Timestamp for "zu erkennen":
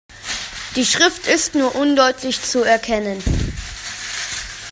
2.41-3.21